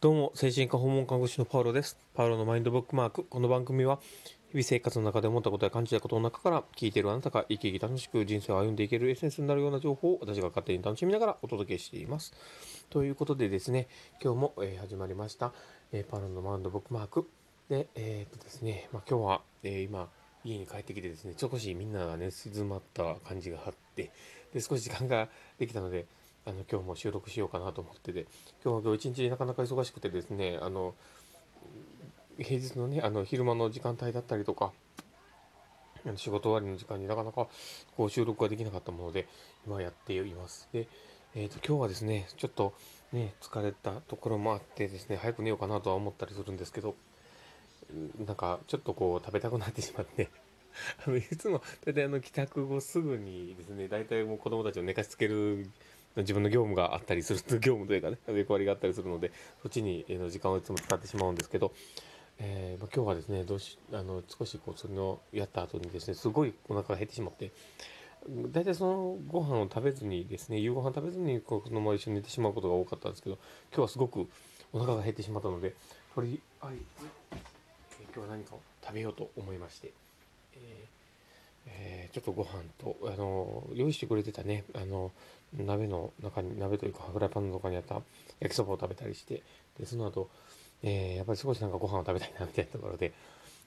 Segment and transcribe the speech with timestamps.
[0.00, 1.98] どうも、精神科訪問看護師のパウロです。
[2.14, 3.24] パウロのマインドブックマーク。
[3.24, 3.98] この番組は、
[4.50, 12.32] 日々生活の中で思ったことや感じたことの中から、聞いているあなたが生き生き楽しく人生を歩んでいけるエッセンスになるような情報を私が勝手に楽しみながらお届けしています。
[12.90, 13.88] ということでですね、
[14.22, 15.52] 今日も、えー始まりました、
[15.90, 17.28] えーパウロのマインドブックマーク。
[17.68, 20.08] で、えーっとですね、まあ、今日は、え今、
[20.44, 24.12] 家に帰ってきてですね、少しみんながね、静まった感じがあって、
[24.54, 25.28] で、少し時間が
[25.58, 26.06] できたので、
[26.48, 28.26] あの、今日も収録しようかなと思ってて、
[28.64, 30.94] 今日は今日一日なかなか忙しくてですね、あの、
[32.38, 34.72] 平日のね、あの、昼間の時間帯だったりとか、
[36.16, 37.48] 仕事終わりの時間になかなか
[37.96, 39.26] こう収録ができなかったもので、
[39.66, 40.70] 今やっています。
[40.72, 40.88] で、
[41.34, 42.72] えっ、と、今日はですね、ちょっと
[43.12, 46.94] ね、疲れたところもあってですね、早く寝ようかなとは思ったりするんですけど、
[48.24, 50.30] なんか、ちょっとこう、食べたくなってしまって、
[51.06, 55.68] あの、いつも、大体あの、帰宅後すぐにですね、大体もう子供たちを寝かしつける
[56.16, 59.30] 自分の業務があったりする、業務というかね、役割があったりするので、
[59.62, 61.72] そっちに、時間をいつも使ってしまうんですけど、
[62.40, 67.50] えーまあ、今日はですね、どうし、あの、少しこう、それをやった後にですね、すごいお腹が減ってしまって、
[68.52, 73.38] 大体そのご飯を食べずにですね、夕ご飯食べずにこのまま一緒に寝てしまうことが多かったんですけど、
[73.72, 74.28] 今日はすごく
[74.72, 75.74] お腹が減ってしまったので、
[76.14, 77.06] とりあえず、
[78.14, 79.92] 今日は何かを食べようと思いまして、
[80.54, 80.98] えー
[81.66, 85.12] えーちょっとご飯と、あの、用意してくれてたね、あの、
[85.56, 88.02] 鍋の中に、鍋というか、フライパンの中にあった
[88.40, 89.42] 焼きそばを食べたりして、
[89.78, 90.28] で、その後、
[90.82, 93.12] えーやっぱり少しなんかご飯を食べたいな、みたいなところで、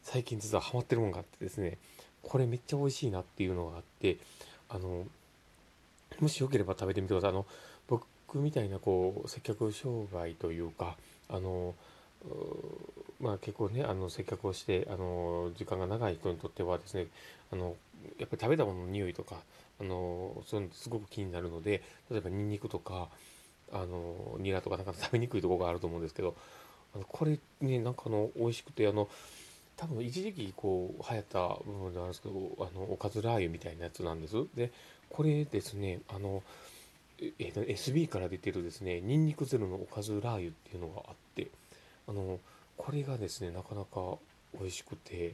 [0.04, 1.78] 最近実はハマってるものがあってですね、
[2.24, 4.18] これめっちゃ美味しいなっていうのがあって、
[4.70, 5.06] あの、
[6.20, 7.30] もしよければ食べてみてください。
[7.32, 7.46] あの、
[7.88, 10.96] 僕みたいなこう、接客障害というか、
[11.30, 11.76] あの、
[13.20, 17.08] まあ結構ね、あの、接客をして、あの、時間が長い人にとってはですね、
[17.52, 17.76] あの、
[18.18, 19.36] やっぱり食べたものの匂いとか、
[19.80, 23.10] あの、そういうのすごく気になるので、例えばニンニクとか、
[23.72, 26.36] あの、ニラとかなんか食べにくいとこがあると思うんですけど、
[26.96, 29.08] あの、これね、なんかあの、美味しくて、あの、
[29.78, 34.36] 多分一時期こう流行った部分ではあるんですけど、あの、おかずラー油みたいなやつなんです。
[34.56, 34.72] で、
[35.10, 36.44] これですね、あの、
[37.22, 41.48] ええーと SB から出てるですね、ニンニクゼロのおかずラー油っていうのがあって、
[42.12, 42.40] あの、
[42.76, 44.18] これがですね、なかなか
[44.60, 45.34] 美味しくて、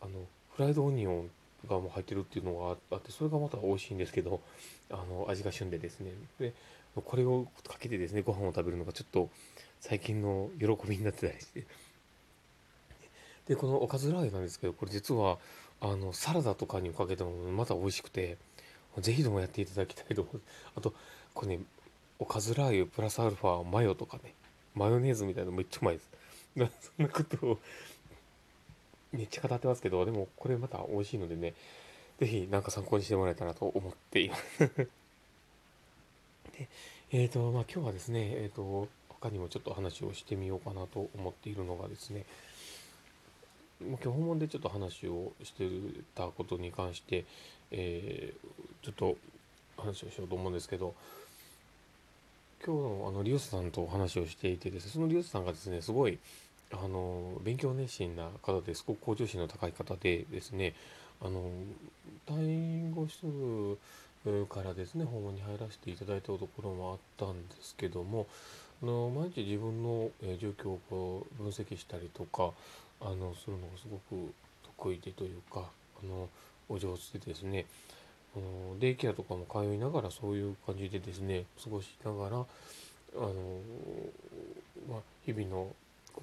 [0.00, 1.30] あの、フライドオニオン
[1.68, 4.40] がもう入ってるっていうのがあって、それがまた美味しいんですけど、
[4.90, 6.10] あの、味が旬でですね。
[6.40, 6.52] で、
[6.96, 9.30] これをかけてですね、ご飯を食べるのがちょっと
[9.80, 11.64] 最近の喜びになってたりして。
[13.46, 15.38] で、このおかずラー油なんですけど、これ実は、
[15.80, 18.36] あの、サラダとかにかけてもまた美味しくて、
[18.98, 20.40] ぜひともやっていただきたいと思う。
[20.74, 20.92] あと、
[21.34, 21.62] これね、
[22.18, 24.34] おかずラー油プラスアルファマヨとかね、
[24.74, 26.10] マヨネーズみたいなのめっちゃうまいです。
[26.96, 27.58] そんなことを、
[29.12, 31.54] めっちゃ語ってますけど、でもこれまた美味しいのでね、
[32.18, 34.58] ぜひなんか参考にしてもらえたらと思っています。
[36.58, 36.68] で、
[37.10, 42.26] えっ、と、まあ今日はですね、えっ、と、他にもちょっと話をしてみようかなと思っているのがですね、
[43.80, 45.68] 今日訪問でちょっと話をして
[46.14, 47.24] たことに関して、
[47.70, 49.16] えーちょっと
[49.78, 50.94] 話をしようと思うんですけど、
[52.66, 56.18] 今日のあのリオスさんとお話をしていてですね、そのリオスさんがですね、すごい、
[56.72, 60.74] あの、勉強熱心な方ですごく向上心の高い方でですね、
[61.20, 61.50] あの、
[62.26, 68.26] 退院後すぐからですね、訪問に入らせていただいたところもあったんですけども、
[68.82, 72.52] あの、毎日自分の、え状況をこう分析したりとか、
[73.02, 74.32] あの、するのがすごく
[74.78, 75.68] 得意でというか、
[76.02, 76.30] あの、
[76.70, 77.66] お上手でですね、
[78.36, 82.40] あのデイケアとかも通いながらそういう感じでですね、過ごしながら、あ
[83.20, 83.32] の、
[84.90, 85.74] まあ、日々の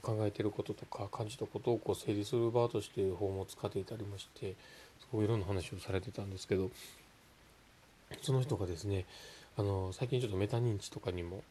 [0.02, 4.56] 考えてることとか感じたことをこう整理する場として本を使っていたりまして、
[5.00, 6.70] すごいいろんな話をされてたんですけど、
[8.22, 9.06] その人がですね、
[9.58, 11.44] あの、最近ちょっとメタ認知とかにも、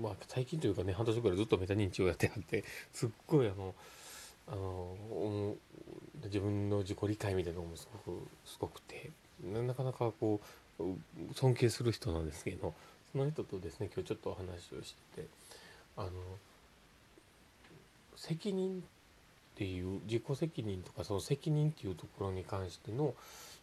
[0.00, 3.74] まあ、最近というかね、半年くらいずっとメタ認知をやってあって、すっごいあの、
[4.46, 5.56] あの、
[6.24, 9.10] 自分の自己理解みたいなのもすごく、すごくて、
[9.42, 10.40] なかなかこ
[10.78, 10.82] う、
[11.34, 12.74] 尊敬する人なんですけど、
[13.12, 15.28] その人とですね、今日ちょっとお話をしてて、
[15.96, 16.10] あの、
[18.16, 23.14] 責任っていう、自己責任とかその責任っていうところに関しての、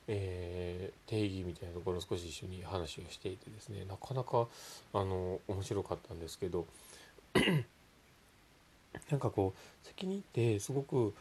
[0.08, 4.48] えー定義みたいなところを少し一緒に話をしていてですね、なかなか、
[4.94, 6.66] あの、面白かったんですけど、
[9.10, 11.14] なんかこう、責任ってすごく、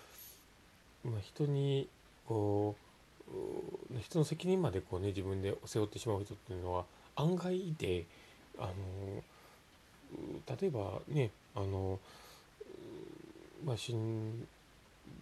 [1.05, 1.89] まあ、人に、
[2.27, 2.90] こ、う
[4.01, 6.85] 人の責任までこうね、自分で背負ってしまう人っていうのは
[7.17, 8.05] 案外いて、
[8.59, 9.23] あの、
[10.61, 11.99] 例えばね、あの、
[13.65, 14.47] まあ、しん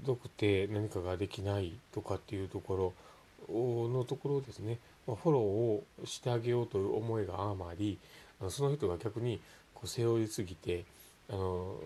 [0.02, 2.94] どくて何かができないとかっていうとこ
[3.48, 7.98] ろのところですね、まあ、フォローをしてあげようという思いがあまり、
[8.40, 9.40] あのその人が逆に
[9.74, 10.84] こう背負いすぎて
[11.30, 11.76] あの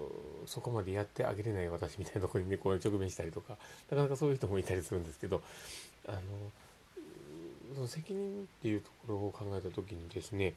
[0.46, 3.56] そこまでやってあげれない私みたいなところにねこう直面したりとか
[3.90, 5.42] なかなかそういう人もいたりするんですけど
[6.06, 6.18] あの
[7.74, 10.54] その責任っていうところを考えた時にですね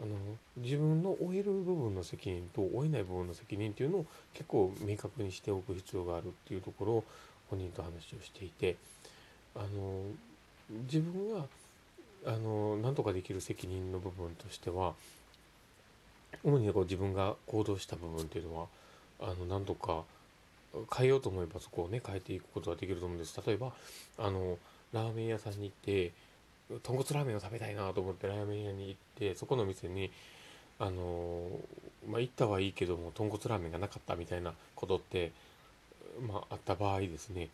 [0.00, 0.08] あの
[0.56, 7.04] 自分の負える部分の責任と負えない部分の責任っていうのを結構明確にしておく必要があるっていうところを
[7.50, 8.76] 本人と話をしていて
[9.54, 10.02] あの
[10.84, 11.44] 自分が
[12.26, 14.94] あの何とかできる責任の部分としては
[16.44, 18.66] 主にこう自分が行動した部分っていうのは
[19.20, 20.02] あの何とか
[20.94, 23.40] 変えようと思えばそこをね変えていくことができると思うんです。
[23.46, 23.72] 例えば
[24.18, 24.58] あの
[24.92, 26.12] ラーメン屋さんに行って
[26.68, 30.10] 豚骨ラーメンを食べたいなと思ってラーメン屋に行ってそこの店に
[30.78, 31.48] あの
[32.08, 35.32] まあ行ったはいいけども豚骨ラーメンがなかったみたいなことって
[36.26, 37.48] まああった場合ですね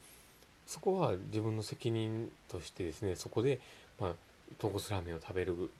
[0.66, 3.60] そこは自分の責任としてですねそこで
[4.00, 4.12] まあ
[4.58, 5.70] 豚骨ラーメンを食べる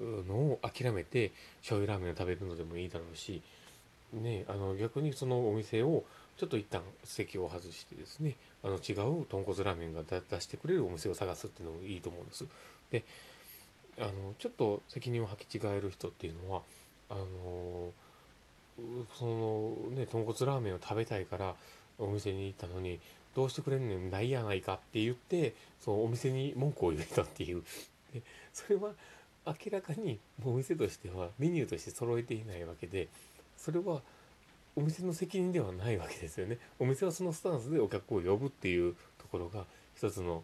[0.00, 1.30] のを諦めて
[1.60, 3.42] 醤油ラーメンを食べるのでもいいだろうし
[4.12, 6.04] ねあの逆にそのお店を
[6.36, 12.44] ちょっと一旦席を外してですねあの違う豚骨ラーメンが出してくれるお店を探すっていうのもいいと思うんです。
[12.90, 13.04] で
[13.98, 16.62] あのちょっと責任を履き違える人っていうのは
[17.10, 17.92] あの
[19.18, 21.54] そのね豚骨ラーメンを食べたいから
[21.98, 23.00] お店に行ったのに
[23.34, 27.62] どうしてくれんねんないやないかって言ってそのお店に文句を言えたっていう
[28.12, 28.22] で
[28.52, 28.90] それは
[29.46, 33.08] 明らかにお店としてはメニューとして揃えていないわけで
[33.62, 34.02] それは
[34.74, 39.64] お店の責任ではないわけですよねお店はそのスタンスでお客を呼ぶっていうところが
[39.94, 40.42] 一つの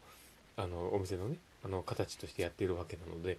[0.56, 3.38] あのお店のねあの形としてやっているわけなので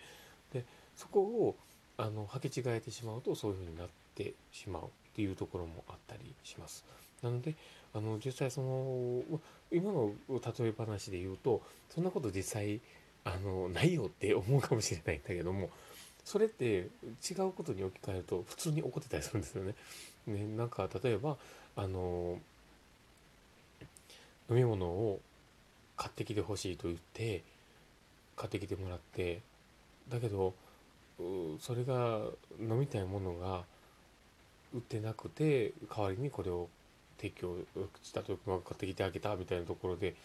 [0.53, 0.65] で
[0.97, 1.55] そこを
[1.97, 4.85] あの履き違えてしまうとそういうふうになってしまうっ
[5.15, 6.83] ていうところもあったりします。
[7.21, 7.55] なので
[7.93, 9.39] あの実際その
[9.71, 12.79] 今の例え話で言うとそんなこと実際
[13.23, 15.69] あのないよって思うかもしれないんだけども
[16.29, 19.73] それって違うことに置き換えると普通に怒ってたりするんですよね。
[20.27, 21.37] ねなんか例えば
[21.75, 22.37] あの
[24.47, 25.19] 飲み物を
[25.97, 27.41] 買ってきてほしいと言って
[28.35, 29.41] 買ってきてもらって
[30.07, 30.53] だけど
[31.59, 32.19] それが
[32.59, 33.63] 飲みたいものが
[34.75, 36.69] 売ってなくて代わりにこれを
[37.17, 37.57] 提供
[38.03, 40.15] したと買ってきてあげたみたいなところで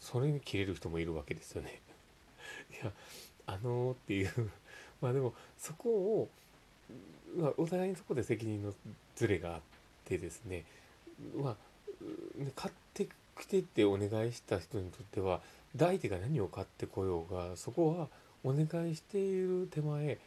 [0.00, 1.80] それに切れる人もいるわけですよね。
[2.82, 2.90] いや
[3.46, 4.50] あのー、っていう
[5.02, 6.28] まあでもそこを、
[7.36, 8.72] まあ、お互いにそこで責任の
[9.16, 9.60] ズレがあっ
[10.04, 10.64] てですね
[11.36, 11.56] まあ
[12.54, 13.08] 買って
[13.38, 15.40] きてってお願いした人にとっては
[15.78, 18.08] 相手が何を買ってこようがそこは
[18.44, 20.18] お願いしている手前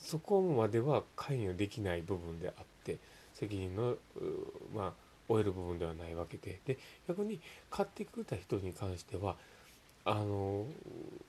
[0.00, 2.98] そこまでは関与できない部分であって
[3.34, 3.94] 責任の
[4.74, 4.92] まあ
[5.28, 6.60] 負える部分ではないわけで。
[6.66, 6.78] で
[7.08, 7.40] 逆に
[7.70, 9.36] 買ってくれた人に関しては
[10.04, 10.66] あの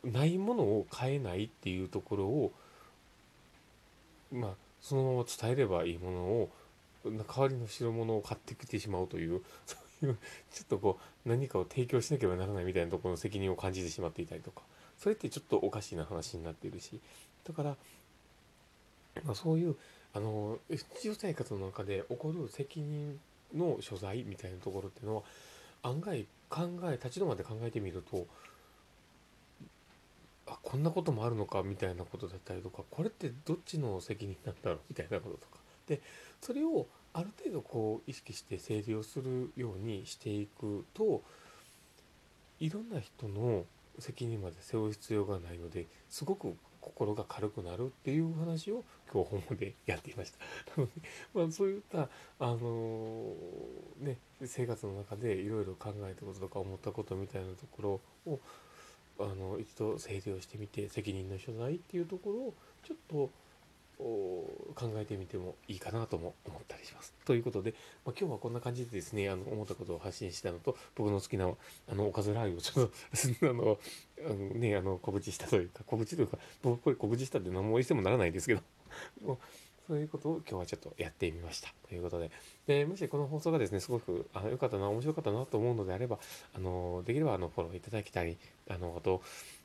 [0.03, 2.51] ないものを買えないっていうところを
[4.31, 6.49] まあそのまま伝えればいいものを
[7.05, 10.17] 代わりの代物を買ってきてしまうという そういう
[10.51, 14.63] ちょっとこう何かを提供しなければならないみたいなところの責任を感じてしまっていたりとか。
[14.99, 16.99] それってちょっとおかしいな話になっているし。
[17.43, 17.77] だから、
[19.25, 19.75] まあ、そういう
[20.13, 23.19] あの日常生活の中で起こる責任
[23.53, 25.23] の所在みたいなところっていうのは
[25.81, 28.27] 案外考え立ち止まって考えてみると
[30.63, 36.01] こんなこともあるのかみたいなことだったりとかこれってどっちの責任なんだろうみたいなこととかで
[36.41, 41.21] それをある程度こう意識して整理をするようにしていくと
[42.59, 43.65] いろんな人の
[43.99, 50.39] 責任まで背負う必要がないのですごく心が軽くなるっていう話を今日本でやっていました。
[50.75, 50.91] なので、
[51.33, 58.39] まあ、そういったあのー、ね生活の中でいろいろ考えたこととか思ったことみたいなところを
[59.19, 62.53] あの一度整理をしてみて責任の所在っていうところを
[62.83, 63.29] ちょっと
[64.75, 67.13] 考えてみてもいいかなとも思ったりします。
[67.25, 67.73] ということで、
[68.05, 72.89] まあ、今日はこんな感じでですね、あの思ったことを発信したのと、僕の好きなあのおかずラー油をちょっ
[73.39, 73.79] と あの、
[74.25, 79.37] あのね、あの告知したというか、告知というか、僕これ告知したって何もしてもならないですけど、
[79.93, 81.69] そういうことを今日はちょっとやってみました。
[81.87, 82.31] ということで、
[82.65, 86.17] でもしこの放送がですね、すごくあ良かったな、面白かったなと思うのであれば、
[86.55, 88.35] あのできればあのフォローいただきたい、
[88.71, 89.21] あの、あと、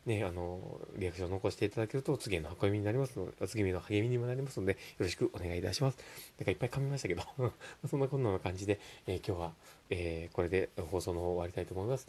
[0.06, 5.98] ね、あの、リアクションを残していただけると、次への運びになりますので、次への励みにもなりますので、よろしくお願いいたします。
[6.38, 7.22] なんかいっぱい噛みましたけど
[7.88, 9.54] そんなこんな感じで、えー、今日は、
[9.90, 12.06] えー、これで放送の方終わりたいと思います。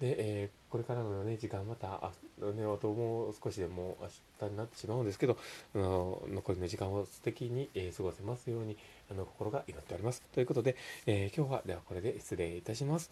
[0.00, 2.12] で、えー、これからのね、時間また、あ
[2.52, 4.08] ね、あともう少しでも明
[4.48, 5.36] 日になってしまうんですけど、
[5.74, 8.76] あの残りの時間を素敵に、え、過ごせますように、
[9.10, 10.22] あの、心が祈っております。
[10.32, 13.10] ということで、え、今日は、ではこれで失礼いたします。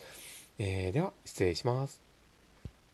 [0.58, 2.07] え、では、失礼します。